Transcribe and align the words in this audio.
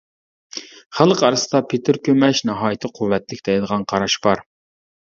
خەلق 0.99 1.21
ئارىسىدا 1.27 1.61
پېتىر 1.75 2.01
كۆمەچ 2.09 2.43
ناھايىتى 2.53 2.95
قۇۋۋەتلىك، 2.97 3.47
دەيدىغان 3.51 3.89
قاراش 3.95 4.23
بار. 4.29 4.49